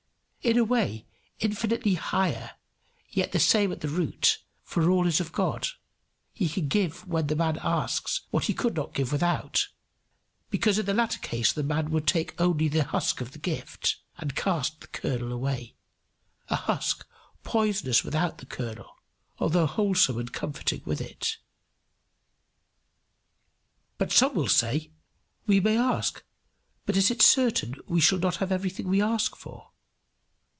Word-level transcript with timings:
In 0.43 0.57
a 0.57 0.63
way 0.63 1.05
infinitely 1.39 1.93
higher, 1.93 2.55
yet 3.11 3.31
the 3.31 3.39
same 3.39 3.71
at 3.71 3.81
the 3.81 3.87
root, 3.87 4.39
for 4.63 4.89
all 4.89 5.05
is 5.05 5.19
of 5.19 5.31
God, 5.31 5.67
He 6.33 6.49
can 6.49 6.67
give 6.67 7.05
when 7.07 7.27
the 7.27 7.35
man 7.35 7.59
asks 7.61 8.21
what 8.31 8.45
he 8.45 8.55
could 8.55 8.73
not 8.75 8.95
give 8.95 9.11
without, 9.11 9.67
because 10.49 10.79
in 10.79 10.87
the 10.87 10.95
latter 10.95 11.19
case 11.19 11.53
the 11.53 11.61
man 11.61 11.91
would 11.91 12.07
take 12.07 12.33
only 12.41 12.67
the 12.69 12.83
husk 12.85 13.21
of 13.21 13.33
the 13.33 13.37
gift, 13.37 13.97
and 14.17 14.33
cast 14.35 14.81
the 14.81 14.87
kernel 14.87 15.31
away 15.31 15.75
a 16.49 16.55
husk 16.55 17.05
poisonous 17.43 18.03
without 18.03 18.39
the 18.39 18.47
kernel, 18.47 18.95
although 19.37 19.67
wholesome 19.67 20.17
and 20.17 20.33
comforting 20.33 20.81
with 20.85 20.99
it. 21.01 21.37
But 23.99 24.11
some 24.11 24.33
will 24.33 24.49
say, 24.49 24.89
"We 25.45 25.59
may 25.59 25.77
ask, 25.77 26.23
but 26.87 26.97
it 26.97 27.11
is 27.11 27.19
certain 27.23 27.75
we 27.85 28.01
shall 28.01 28.17
not 28.17 28.37
have 28.37 28.51
everything 28.51 28.87
we 28.87 29.03
ask 29.03 29.35
for." 29.35 29.67